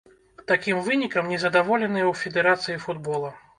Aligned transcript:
Такім 0.51 0.79
вынікам 0.87 1.29
не 1.35 1.39
задаволеныя 1.45 2.05
ў 2.07 2.13
федэрацыі 2.25 2.81
футбола. 2.89 3.35